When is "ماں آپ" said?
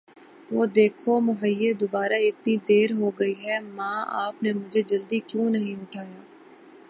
3.77-4.35